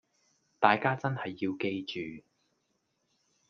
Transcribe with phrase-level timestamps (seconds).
[0.57, 2.23] 大家真係要記住